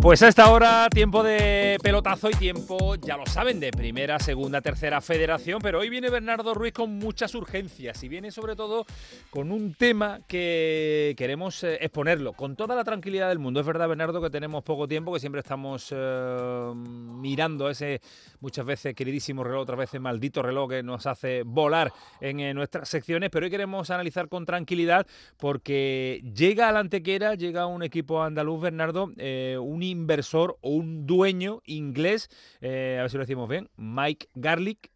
[0.00, 4.60] Pues a esta hora, tiempo de pelotazo y tiempo, ya lo saben, de primera, segunda,
[4.60, 8.86] tercera federación, pero hoy viene Bernardo Ruiz con muchas urgencias y viene sobre todo
[9.28, 13.58] con un tema que queremos eh, exponerlo con toda la tranquilidad del mundo.
[13.58, 18.00] Es verdad, Bernardo, que tenemos poco tiempo, que siempre estamos eh, mirando ese
[18.38, 22.88] muchas veces queridísimo reloj, otras veces maldito reloj que nos hace volar en eh, nuestras
[22.88, 25.08] secciones, pero hoy queremos analizar con tranquilidad
[25.38, 29.12] porque llega a la antequera, llega un equipo andaluz, Bernardo,
[29.60, 32.28] un inversor o un dueño inglés,
[32.60, 34.90] eh, a ver si lo decimos bien, Mike Garlic,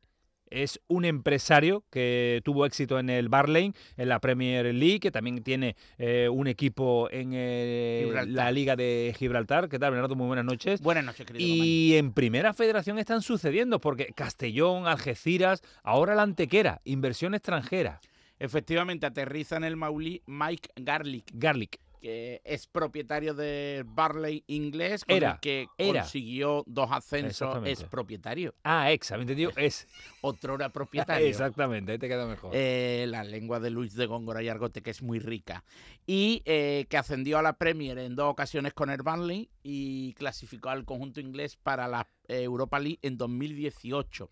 [0.53, 5.43] es un empresario que tuvo éxito en el Barley, en la Premier League, que también
[5.43, 9.69] tiene eh, un equipo en eh, la Liga de Gibraltar.
[9.69, 10.15] ¿Qué tal, Bernardo?
[10.15, 10.81] Muy buenas noches.
[10.83, 11.45] Buenas noches, querido.
[11.45, 18.01] Y en Primera Federación están sucediendo, porque Castellón, Algeciras, ahora la Antequera, inversión extranjera.
[18.39, 21.31] Efectivamente, aterriza en el Maulí Mike Garlic.
[21.33, 28.57] Garlic que es propietario del Barley inglés, con el que consiguió dos ascensos, es propietario.
[28.65, 29.53] Ah, ex, ¿habéis entendido?
[29.63, 29.87] Es.
[30.21, 31.29] Otrora propietario.
[31.29, 32.51] Exactamente, ahí te queda mejor.
[32.53, 35.63] Eh, la lengua de Luis de Góngora y Argote, que es muy rica.
[36.05, 40.71] Y eh, que ascendió a la Premier en dos ocasiones con el Barley y clasificó
[40.71, 44.29] al conjunto inglés para la Europa League en 2018.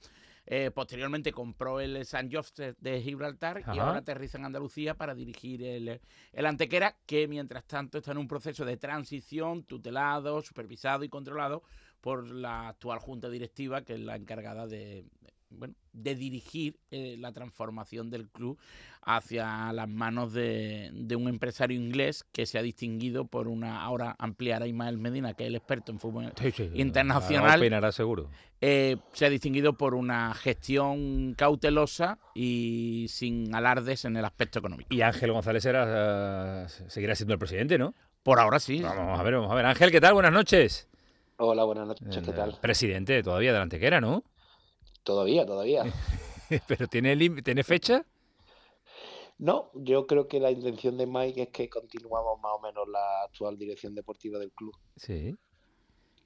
[0.53, 5.63] Eh, posteriormente compró el San Joseph de Gibraltar y ahora aterriza en Andalucía para dirigir
[5.63, 6.01] el,
[6.33, 11.63] el Antequera, que mientras tanto está en un proceso de transición tutelado, supervisado y controlado
[12.01, 15.05] por la actual junta directiva, que es la encargada de,
[15.51, 18.59] bueno, de dirigir eh, la transformación del club
[19.03, 24.67] hacia las manos de, un empresario inglés que se ha distinguido por una, ahora ampliará
[24.67, 26.33] Ismael Medina, que es el experto en fútbol
[26.75, 27.93] internacional.
[27.93, 28.31] seguro.
[28.61, 34.95] Eh, se ha distinguido por una gestión cautelosa y sin alardes en el aspecto económico.
[34.95, 37.95] Y Ángel González era, seguirá siendo el presidente, ¿no?
[38.23, 38.83] Por ahora sí.
[38.83, 39.67] Vamos a ver, vamos a ver.
[39.67, 40.13] Ángel, ¿qué tal?
[40.13, 40.89] Buenas noches.
[41.39, 42.59] Hola, buenas noches, ¿qué tal?
[42.61, 44.25] Presidente todavía de la Antequera, ¿no?
[45.03, 45.85] Todavía, todavía.
[46.69, 48.05] ¿Pero tiene, tiene fecha?
[49.39, 53.23] No, yo creo que la intención de Mike es que continuamos más o menos la
[53.23, 54.77] actual dirección deportiva del club.
[54.97, 55.35] Sí.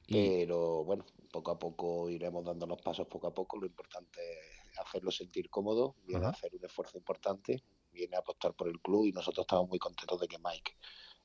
[0.08, 3.58] Pero bueno, poco a poco iremos dando los pasos poco a poco.
[3.58, 7.62] Lo importante es hacerlo sentir cómodo, viene a hacer un esfuerzo importante,
[7.92, 10.72] viene a apostar por el club y nosotros estamos muy contentos de que Mike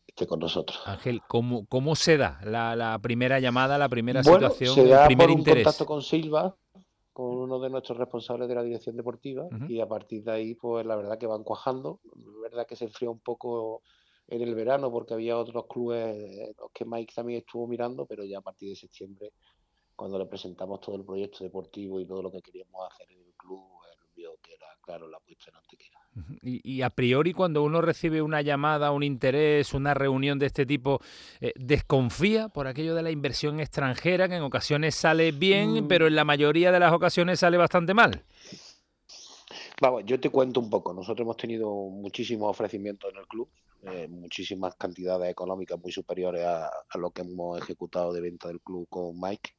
[0.05, 0.79] esté con nosotros.
[0.85, 5.07] Ángel, ¿cómo, cómo se da la, primera llamada, la primera bueno, situación, se da el
[5.07, 6.55] primer por un contacto con Silva,
[7.19, 10.85] con uno de nuestros responsables de la dirección deportiva y a partir de ahí pues
[10.85, 13.81] la verdad que van cuajando, la verdad que se enfrió un poco
[14.29, 18.37] en el verano porque había otros clubes los que Mike también estuvo mirando, pero ya
[18.37, 19.33] a partir de septiembre
[19.97, 23.33] cuando le presentamos todo el proyecto deportivo y todo lo que queríamos hacer en el
[23.33, 25.98] club, él vio que era claro la puesta en Antequera.
[26.41, 30.99] Y, a priori cuando uno recibe una llamada, un interés, una reunión de este tipo,
[31.39, 35.87] eh, ¿desconfía por aquello de la inversión extranjera que en ocasiones sale bien, mm.
[35.87, 38.23] pero en la mayoría de las ocasiones sale bastante mal?
[39.81, 40.93] Vamos, yo te cuento un poco.
[40.93, 43.49] Nosotros hemos tenido muchísimos ofrecimientos en el club,
[43.83, 48.59] eh, muchísimas cantidades económicas muy superiores a, a, lo que hemos ejecutado de venta del
[48.59, 49.51] club con Mike.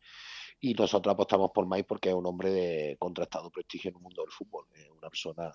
[0.60, 4.22] Y nosotros apostamos por Mike porque es un hombre de contrastado prestigio en el mundo
[4.22, 4.66] del fútbol.
[4.74, 5.52] Es una persona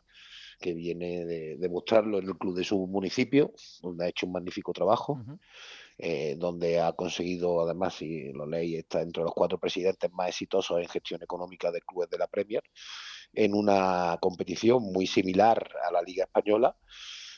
[0.60, 4.74] que viene de demostrarlo en el club de su municipio, donde ha hecho un magnífico
[4.74, 5.22] trabajo,
[5.98, 10.80] eh, donde ha conseguido, además, si lo leí, está entre los cuatro presidentes más exitosos
[10.80, 12.64] en gestión económica de clubes de la Premier,
[13.34, 16.76] en una competición muy similar a la Liga Española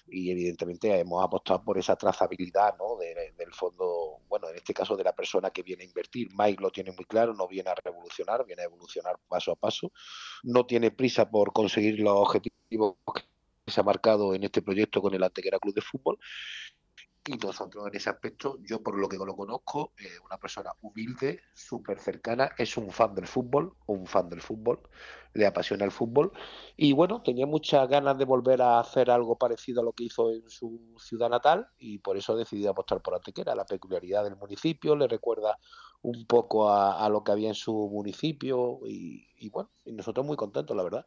[0.10, 2.98] y evidentemente hemos apostado por esa trazabilidad ¿no?
[2.98, 6.30] del fondo, bueno, en este caso de la persona que viene a invertir.
[6.38, 9.92] Mike lo tiene muy claro, no viene a revolucionar, viene a evolucionar paso a paso,
[10.44, 15.14] no tiene prisa por conseguir los objetivos que se ha marcado en este proyecto con
[15.14, 16.18] el Antequera Club de Fútbol
[17.28, 21.42] y nosotros en ese aspecto, yo por lo que lo conozco, eh, una persona humilde,
[21.54, 24.80] súper cercana, es un fan del fútbol, un fan del fútbol,
[25.34, 26.32] le apasiona el fútbol
[26.78, 30.32] y bueno, tenía muchas ganas de volver a hacer algo parecido a lo que hizo
[30.32, 34.96] en su ciudad natal y por eso decidió apostar por Antequera, la peculiaridad del municipio,
[34.96, 35.60] le recuerda
[36.02, 40.38] un poco a, lo que había en su municipio y, y bueno, y nosotros muy
[40.38, 41.06] contentos, la verdad.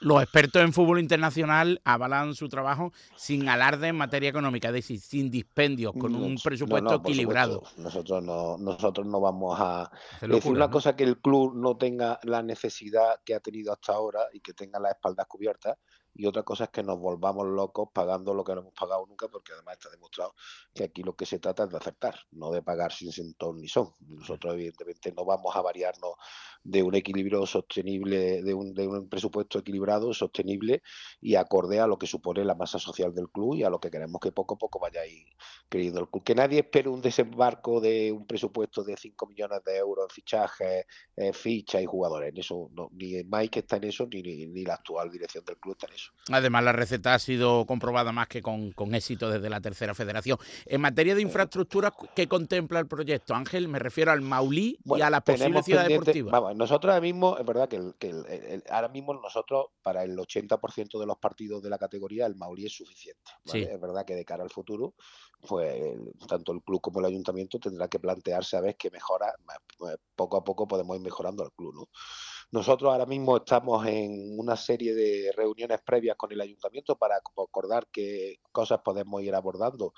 [0.00, 5.00] Los expertos en fútbol internacional avalan su trabajo sin alarde en materia económica, es decir,
[5.00, 7.62] sin dispendios, con un presupuesto equilibrado.
[7.76, 9.90] Nosotros no, nosotros no vamos a
[10.20, 14.20] decir una cosa que el club no tenga la necesidad que ha tenido hasta ahora
[14.32, 15.76] y que tenga las espaldas cubiertas
[16.18, 19.28] y otra cosa es que nos volvamos locos pagando lo que no hemos pagado nunca,
[19.28, 20.34] porque además está demostrado
[20.74, 23.68] que aquí lo que se trata es de acertar, no de pagar sin sentón ni
[23.68, 23.92] son.
[24.00, 26.14] Nosotros evidentemente no vamos a variarnos
[26.64, 30.82] de un equilibrio sostenible, de un, de un presupuesto equilibrado, sostenible
[31.20, 33.90] y acorde a lo que supone la masa social del club y a lo que
[33.90, 35.24] queremos que poco a poco vaya ahí
[35.68, 36.24] creyendo el club.
[36.24, 40.86] Que nadie espere un desembarco de un presupuesto de 5 millones de euros en fichajes,
[41.32, 42.30] fichas y jugadores.
[42.30, 45.74] En eso, no, ni Mike está en eso, ni, ni, la actual dirección del club
[45.74, 46.07] está en eso.
[46.30, 50.38] Además, la receta ha sido comprobada más que con, con éxito desde la tercera federación.
[50.66, 53.34] En materia de infraestructura, ¿qué contempla el proyecto?
[53.34, 56.30] Ángel, me refiero al Maulí y a la posible ciudad deportiva.
[56.30, 60.16] Vamos, nosotros ahora mismo, es verdad que, el, que el, ahora mismo nosotros, para el
[60.16, 63.32] 80% de los partidos de la categoría, el Maulí es suficiente.
[63.52, 64.94] Es verdad que de cara al futuro,
[65.46, 65.80] pues
[66.28, 69.32] tanto el club como el ayuntamiento tendrá que plantearse a ver qué mejora,
[69.78, 71.74] pues, poco a poco podemos ir mejorando el club.
[71.74, 71.88] ¿no?
[72.50, 77.88] Nosotros ahora mismo estamos en una serie de reuniones previas con el ayuntamiento para acordar
[77.92, 79.92] qué cosas podemos ir abordando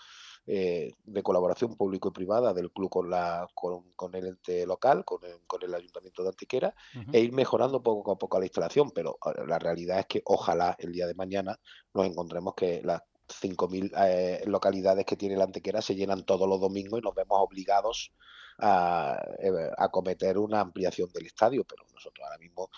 [0.46, 5.24] eh, de colaboración público y privada del club con, la, con, el ente local, con
[5.24, 6.74] el, con el ayuntamiento de Antiquera,
[7.12, 8.90] e ir mejorando poco a poco la instalación.
[8.90, 9.16] Pero
[9.46, 11.60] la realidad es que ojalá el día de mañana
[11.94, 16.60] nos encontremos que las 5.000 eh, localidades que tiene la Antequera se llenan todos los
[16.60, 18.12] domingos y nos vemos obligados
[18.60, 22.70] a, eh, a, cometer una ampliación del estadio, pero nosotros ahora mismo,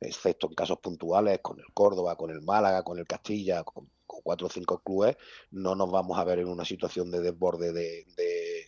[0.00, 3.88] excepto en casos puntuales, con el Córdoba, con el Málaga, con el Castilla, con,
[4.22, 5.16] cuatro o cinco clubes,
[5.50, 8.04] no nos vamos a ver en una situación de desborde de,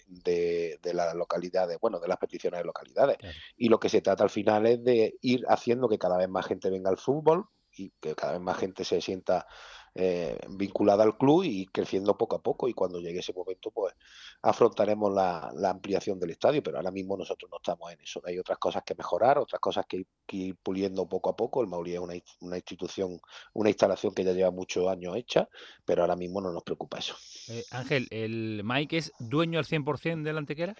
[0.09, 3.19] de, de, las localidades, bueno, de las peticiones de localidades.
[3.57, 6.47] Y lo que se trata al final es de ir haciendo que cada vez más
[6.47, 9.47] gente venga al fútbol y que cada vez más gente se sienta
[9.95, 13.93] eh, vinculada al club y creciendo poco a poco y cuando llegue ese momento pues
[14.43, 18.23] afrontaremos la, ampliación del estadio, pero ahora mismo nosotros no estamos en eso.
[18.25, 21.61] Hay otras cosas que mejorar, otras cosas que, ir puliendo poco a poco.
[21.61, 23.21] El Mauri es una, institución,
[23.53, 25.49] una instalación que ya lleva muchos años hecha,
[25.85, 27.17] pero ahora mismo no nos preocupa eso.
[27.49, 30.77] Eh, Ángel, ¿el Mike es dueño al 100% de la antequera?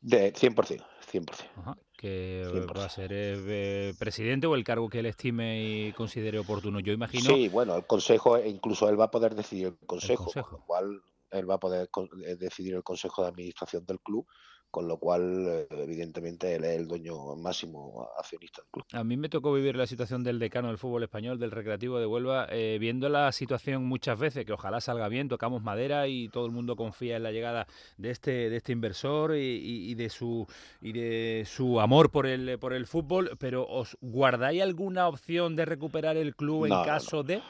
[0.00, 0.82] De 100%,
[1.12, 1.30] 100%.
[1.56, 6.38] Ajá, que va a ser eh, presidente o el cargo que él estime y considere
[6.38, 6.80] oportuno.
[6.80, 7.34] Yo imagino.
[7.34, 10.48] Sí, bueno, el consejo, e incluso él va a poder decidir el consejo, el consejo.
[10.48, 11.90] con lo cual él va a poder
[12.24, 14.26] eh, decidir el consejo de administración del club
[14.70, 18.84] con lo cual, eh, evidentemente, él es el dueño máximo accionista del club.
[18.92, 22.06] A mí me tocó vivir la situación del decano del fútbol español, del Recreativo de
[22.06, 26.46] Huelva, eh, viendo la situación muchas veces, que ojalá salga bien, tocamos madera y todo
[26.46, 30.46] el mundo confía en la llegada de este, de este inversor y, de su
[30.80, 35.64] y de su amor por el por el fútbol, pero ¿os guardáis alguna opción de
[35.64, 37.42] recuperar el club en caso de?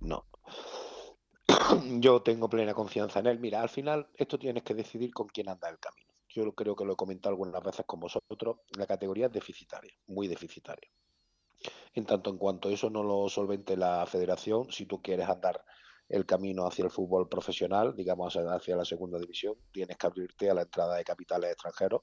[0.00, 0.24] no
[2.00, 3.38] yo tengo plena confianza en él.
[3.38, 6.12] Mira, al final esto tienes que decidir con quién anda el camino.
[6.28, 8.56] Yo creo que lo he comentado algunas veces con vosotros.
[8.76, 10.90] La categoría es deficitaria, muy deficitaria.
[11.94, 15.64] En tanto en cuanto eso no lo solvente la federación, si tú quieres andar
[16.08, 20.54] el camino hacia el fútbol profesional, digamos hacia la segunda división, tienes que abrirte a
[20.54, 22.02] la entrada de capitales extranjeros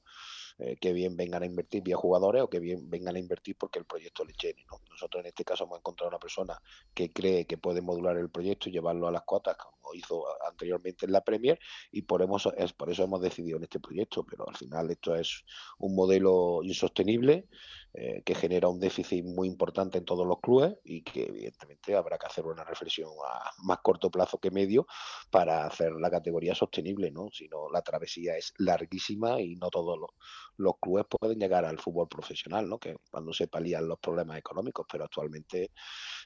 [0.58, 3.80] eh, que bien vengan a invertir vía jugadores o que bien vengan a invertir porque
[3.80, 4.66] el proyecto le llene.
[4.90, 6.62] Nosotros en este caso hemos encontrado una persona
[6.94, 11.06] que cree que puede modular el proyecto y llevarlo a las cuotas como hizo anteriormente
[11.06, 11.60] en la Premier
[11.92, 12.28] y por,
[12.58, 15.44] es, por eso hemos decidido en este proyecto, pero al final esto es
[15.80, 17.48] un modelo insostenible
[17.94, 22.18] eh, que genera un déficit muy importante en todos los clubes y que evidentemente habrá
[22.18, 24.88] que hacer una reflexión a más corto plazo que medio
[25.30, 27.28] para hacer la categoría sostenible, ¿no?
[27.34, 32.08] Si no, la travesía es larguísima y no todos los, clubes pueden llegar al fútbol
[32.08, 32.80] profesional, ¿no?
[32.80, 35.72] Que cuando se palían los problemas económicos, pero actualmente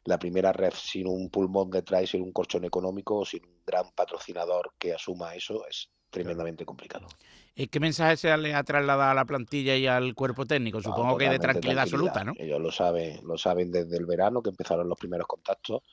[0.04, 4.74] la primera red sin un pulmón detrás, sin un colchón económico, sin un gran patrocinador
[4.78, 7.08] que asuma eso, es tremendamente complicado.
[7.56, 10.82] ¿Y qué mensaje se le ha trasladado a la plantilla y al cuerpo técnico?
[10.82, 12.34] Supongo que de tranquilidad, absoluta, ¿no?
[12.38, 15.84] Ellos lo saben, lo saben desde el verano que empezaron los primeros contactos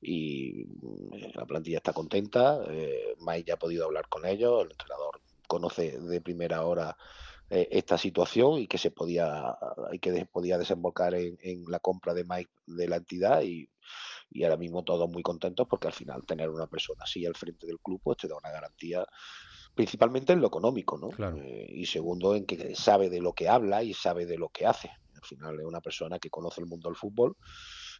[0.00, 2.60] y mm, la plantilla está contenta.
[2.68, 6.96] Eh, Mike ya ha podido hablar con ellos, el entrenador conoce de primera hora
[7.50, 9.56] eh, esta situación y que se podía
[9.92, 13.68] y que podía desembocar en, la compra de Mike de la entidad y,
[14.30, 17.66] y ahora mismo todos muy contentos porque al final tener una persona así al frente
[17.66, 19.04] del club pues te da una garantía
[19.74, 21.10] principalmente en lo económico, ¿no?
[21.36, 24.66] Eh, y segundo, en que sabe de lo que habla y sabe de lo que
[24.66, 24.90] hace.
[25.14, 27.36] Al final es una persona que conoce el mundo del fútbol,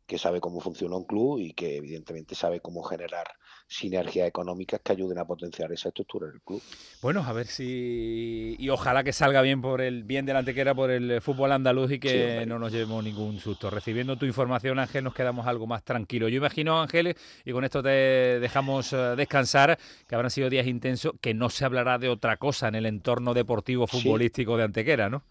[0.07, 3.27] que sabe cómo funciona un club y que evidentemente sabe cómo generar
[3.67, 6.63] sinergias económicas que ayuden a potenciar esa estructura del club.
[7.01, 10.75] Bueno, a ver si y ojalá que salga bien por el bien de la antequera
[10.75, 13.71] por el fútbol andaluz y que no nos llevemos ningún susto.
[13.71, 16.31] Recibiendo tu información, Ángel, nos quedamos algo más tranquilos.
[16.31, 21.15] Yo imagino, Ángel, y con esto te dejamos eh, descansar, que habrán sido días intensos,
[21.21, 25.25] que no se hablará de otra cosa en el entorno deportivo futbolístico de Antequera, ¿no?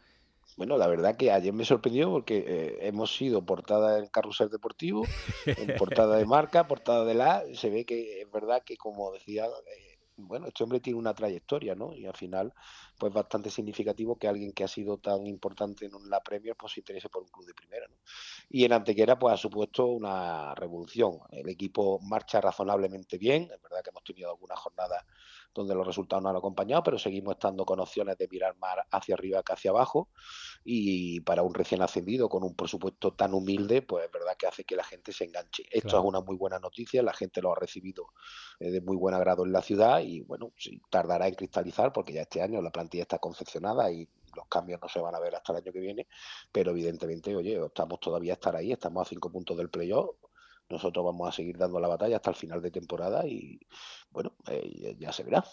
[0.57, 5.05] Bueno, la verdad que ayer me sorprendió porque eh, hemos sido portada en Carrusel Deportivo,
[5.45, 9.45] en portada de marca, portada de la, se ve que es verdad que como decía,
[9.45, 11.93] eh, bueno, este hombre tiene una trayectoria, ¿no?
[11.93, 12.53] Y al final,
[12.98, 16.81] pues bastante significativo que alguien que ha sido tan importante en la Premier, pues se
[16.81, 17.95] interese por un club de primera, ¿no?
[18.50, 21.19] Y en Antequera, pues ha supuesto una revolución.
[21.31, 25.03] El equipo marcha razonablemente bien, es verdad que hemos tenido algunas jornadas
[25.53, 29.15] donde los resultados no han acompañado, pero seguimos estando con opciones de mirar más hacia
[29.15, 30.10] arriba que hacia abajo.
[30.63, 34.63] Y para un recién ascendido con un presupuesto tan humilde, pues es verdad que hace
[34.63, 35.63] que la gente se enganche.
[35.69, 38.07] Esto es una muy buena noticia, la gente lo ha recibido
[38.60, 42.13] eh, de muy buen agrado en la ciudad y bueno, sí, tardará en cristalizar porque
[42.13, 45.36] ya este año la plantilla está confeccionada y los cambios no se van a ver
[45.36, 46.07] hasta el año que viene,
[46.51, 50.15] pero evidentemente, oye, estamos todavía a estar ahí, estamos a cinco puntos del playoff,
[50.70, 53.60] nosotros vamos a seguir dando la batalla hasta el final de temporada y
[54.13, 55.43] bueno, eh, ya se verá.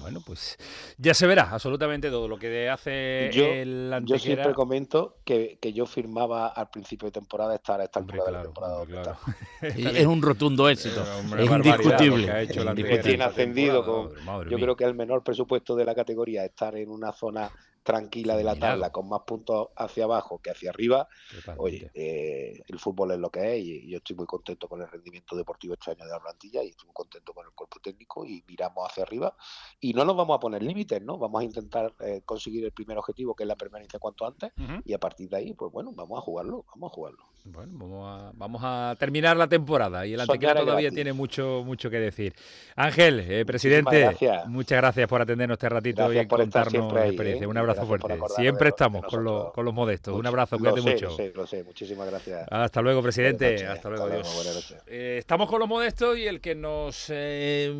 [0.00, 0.58] Bueno, pues
[0.98, 4.18] ya se verá absolutamente todo lo que hace yo, el Antequera.
[4.18, 8.24] Yo siempre comento que, que, yo firmaba al principio de temporada estar a esta altura
[8.24, 8.86] claro, de la temporada.
[8.86, 9.18] claro.
[9.62, 12.24] es un rotundo éxito, eh, es indiscutible.
[12.26, 14.14] Que ha hecho tiene ascendido con,
[14.48, 14.58] yo mía.
[14.60, 17.50] creo que el menor presupuesto de la categoría, estar en una zona
[17.88, 21.62] tranquila de la tabla, con más puntos hacia abajo que hacia arriba, Totalmente.
[21.62, 24.88] oye, eh, el fútbol es lo que es y yo estoy muy contento con el
[24.88, 28.26] rendimiento deportivo este año de la plantilla y estoy muy contento con el cuerpo técnico
[28.26, 29.34] y miramos hacia arriba
[29.80, 31.16] y no nos vamos a poner límites, ¿no?
[31.16, 34.60] Vamos a intentar eh, conseguir el primer objetivo que es la permanencia cuanto antes uh
[34.60, 34.82] -huh.
[34.84, 37.24] y a partir de ahí, pues bueno, vamos a jugarlo, vamos a jugarlo.
[37.52, 40.94] Bueno, vamos a, vamos a terminar la temporada y el Antequera todavía gratis.
[40.94, 42.34] tiene mucho mucho que decir.
[42.76, 44.46] Ángel, eh, presidente, gracias.
[44.46, 47.44] muchas gracias por atendernos este ratito gracias y por contarnos ahí, experiencia.
[47.44, 47.48] ¿eh?
[47.48, 48.18] Un abrazo fuerte.
[48.36, 50.12] Siempre estamos con, lo, con, los modestos.
[50.12, 50.20] Mucho.
[50.20, 51.06] Un abrazo, cuídate mucho.
[51.06, 51.64] Lo sé, lo sé.
[51.64, 52.46] Muchísimas gracias.
[52.50, 53.52] Hasta luego, presidente.
[53.52, 53.68] Noches.
[53.68, 54.76] Hasta luego, adiós.
[54.86, 57.72] Eh, estamos con los modestos y el que nos eh,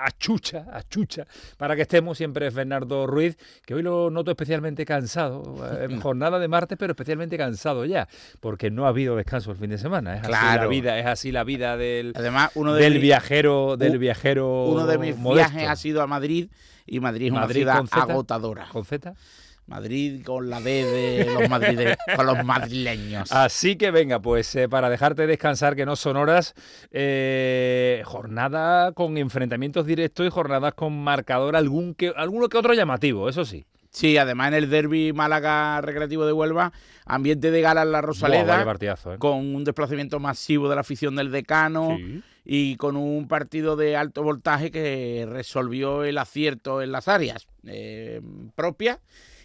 [0.00, 1.26] achucha, achucha
[1.56, 5.42] para que estemos siempre es Bernardo Ruiz, que hoy lo noto especialmente cansado.
[5.80, 8.08] En jornada de martes, pero especialmente cansado ya,
[8.40, 10.16] porque no ha habido descanso el fin de semana.
[10.16, 10.46] Es claro.
[10.46, 13.98] así la vida, es así la vida del, Además, uno de del mi, viajero, del
[13.98, 14.66] viajero.
[14.66, 15.52] Uno de mis modesto.
[15.52, 16.50] viajes ha sido a Madrid
[16.86, 18.68] y Madrid es una Madrid ciudad con Z, agotadora.
[18.70, 19.14] ¿Con Z?
[19.66, 23.32] Madrid con la D de los, madride, con los madrileños.
[23.32, 26.54] Así que venga, pues eh, para dejarte descansar, que no son horas,
[26.90, 33.28] eh, jornada con enfrentamientos directos y jornadas con marcador algún que, alguno que otro llamativo,
[33.28, 33.64] eso sí.
[33.94, 36.72] Sí, además en el derby Málaga Recreativo de Huelva,
[37.06, 39.18] ambiente de gala en la Rosaleda, partidazo, ¿eh?
[39.18, 42.20] con un desplazamiento masivo de la afición del decano Sí.
[42.44, 48.20] y con un partido de alto voltaje que resolvió el acierto en las áreas eh,
[48.56, 48.98] propias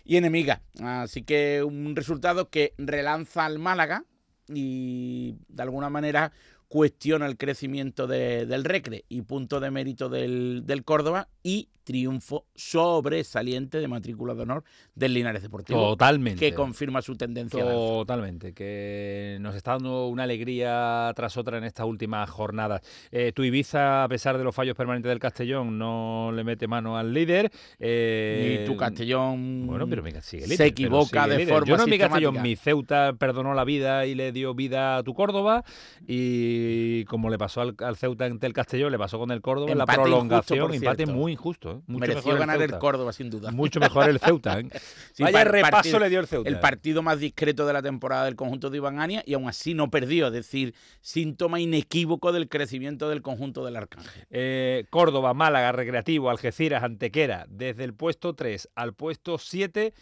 [0.03, 0.61] y enemigas.
[0.81, 4.03] Así que un resultado que relanza al Málaga
[4.47, 6.31] y de alguna manera
[6.69, 12.45] cuestiona el crecimiento de, del Recre y punto de mérito del, del Córdoba y triunfo
[12.53, 15.79] sobresaliente de matrícula de honor del Linares Deportivo.
[15.89, 16.39] Totalmente.
[16.39, 17.63] Que confirma su tendencia.
[17.63, 22.81] Totalmente, que nos está dando una alegría tras otra en estas últimas jornadas.
[23.11, 26.95] Eh, tu Ibiza, a pesar de los fallos permanentes del Castellón, no le mete mano
[26.95, 27.51] al líder.
[27.79, 31.53] Eh, y tu Castellón bueno, pero mira, sigue líder, se equivoca sigue de líder.
[31.55, 31.97] forma Yo no mi.
[31.97, 35.63] Castellón, mi Ceuta perdonó la vida y le dio vida a tu Córdoba
[36.07, 36.58] y
[37.07, 39.77] como le pasó al, al Ceuta ante el Castellón, le pasó con el Córdoba en
[39.77, 41.71] la Empate prolongación, injusto, empate muy injusto.
[41.71, 41.81] ¿eh?
[41.87, 42.77] Mucho Mereció mejor ganar el.
[42.77, 43.51] Córdoba, sin duda.
[43.51, 44.59] Mucho mejor el Ceuta.
[44.59, 44.69] ¿eh?
[45.13, 46.49] Sí, Vaya repaso partido- le dio el Ceuta.
[46.49, 49.73] El partido más discreto de la temporada del conjunto de Iván Ania y aún así
[49.73, 54.25] no perdió, es decir, síntoma inequívoco del crecimiento del conjunto del Arcángel.
[54.29, 59.93] Eh, Córdoba, Málaga, Recreativo, Algeciras, Antequera, desde el puesto 3 al puesto 7,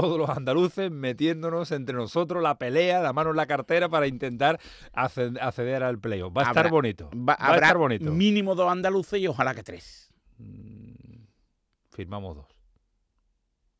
[0.00, 4.60] todos los andaluces metiéndonos entre nosotros la pelea, la mano en la cartera para intentar
[4.92, 6.36] acced- acceder al playoff.
[6.36, 7.08] Va a estar bonito.
[7.14, 8.10] Va, Va a habrá estar bonito.
[8.12, 10.12] mínimo dos andaluces y ojalá que tres.
[10.38, 11.24] Mm,
[11.92, 12.46] Firmamos dos.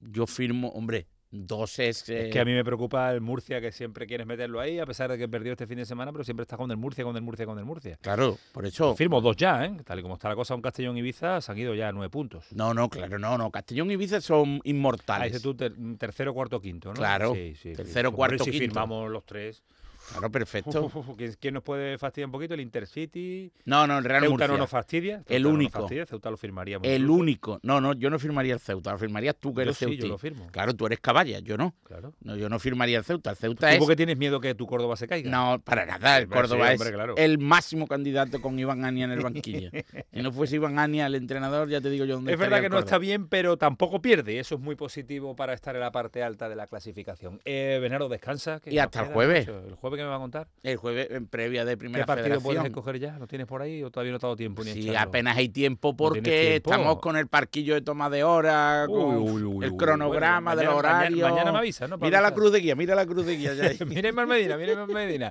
[0.01, 1.07] Yo firmo, hombre,
[1.37, 2.09] dos es...
[2.09, 4.87] eh, Es que a mí me preocupa el Murcia, que siempre quieres meterlo ahí, a
[4.87, 7.15] pesar de que perdió este fin de semana, pero siempre está con el Murcia, con
[7.17, 7.99] el Murcia, con el Murcia.
[8.01, 8.95] Claro, por eso...
[8.97, 9.77] Firmo dos ya, ¿eh?
[9.85, 12.11] Tal y como está la cosa con Castellón y Ibiza, se han ido ya nueve
[12.11, 12.47] puntos.
[12.53, 13.51] No, no, claro, no, no.
[13.51, 15.33] Castellón y Ibiza son Ah, inmortales.
[15.33, 16.95] ese tú ter- tercero, cuarto, quinto, ¿no?
[16.95, 17.77] Claro, Sí, sí, sí.
[17.77, 18.65] tercero, cuarto, si quinto.
[18.67, 19.63] firmamos los tres.
[20.11, 20.85] Claro, perfecto.
[20.85, 21.09] Uf, uf,
[21.41, 22.55] ¿quién, nos puede fastidiar un poquito?
[22.55, 23.51] El Intercity.
[23.65, 24.49] No, no, el Real Ceuta Murcia.
[24.49, 25.17] no nos fastidia.
[25.19, 25.81] Ceuta El no nos único.
[25.81, 26.87] fastidia, Ceuta lo firmaríamos.
[26.87, 27.21] El incluso.
[27.21, 27.61] único.
[27.63, 30.07] No, no, yo no firmaría el Ceuta, lo firmarías tú que Yo eres sí, yo
[30.09, 30.47] lo firmo.
[30.51, 31.75] Claro, tú eres caballa, yo no.
[31.85, 32.15] Claro.
[32.21, 33.31] No, yo no firmaría el Ceuta.
[33.31, 33.79] El Ceuta ¿Tú es.
[33.79, 35.31] por qué tienes miedo que tu Córdoba se caiga?
[35.31, 36.19] No, para nada.
[36.19, 37.15] El Córdoba sí, es claro.
[37.17, 39.71] el máximo candidato con Iván Ania en el banquillo.
[40.13, 42.69] si no fuese Iván Ania el entrenador, ya te digo yo dónde Es verdad que
[42.69, 44.39] no está bien, pero tampoco pierde.
[44.39, 47.41] Eso es muy positivo para estar en la parte alta de la clasificación.
[47.45, 48.61] Eh, Venaro, descansa.
[48.61, 49.49] que Y hasta el jueves.
[49.49, 50.49] El jueves jueves que me va a contar?
[50.63, 52.67] El jueves en previa de primera ¿Qué partido puedes federación.
[52.67, 53.19] escoger ya?
[53.19, 55.49] ¿Lo tienes por ahí o todavía no te ha dado tiempo ni Sí, apenas hay
[55.49, 56.71] tiempo porque tiempo.
[56.71, 60.61] estamos con el parquillo de toma de hora, Uy, con uy, uy, el cronograma Bueno,
[60.61, 61.29] del mañana- mañana- horario.
[61.29, 61.99] Mañana, me avisa, ¿no?
[61.99, 63.53] Para Mira la cruz de guía, mira la cruz de guía.
[63.87, 65.31] Miren más Medina, miren más Medina.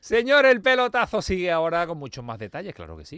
[0.00, 3.14] Señor, el pelotazo sigue ahora con muchos más detalles, claro que sí.